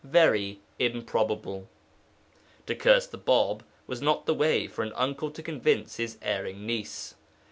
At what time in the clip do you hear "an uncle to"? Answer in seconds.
4.81-5.43